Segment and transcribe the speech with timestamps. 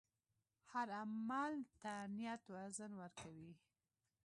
[0.71, 3.51] هر عمل ته نیت وزن ورکوي.